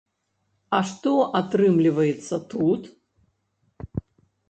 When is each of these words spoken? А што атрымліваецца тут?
А 0.77 0.79
што 0.91 1.13
атрымліваецца 1.41 2.43
тут? 2.57 2.81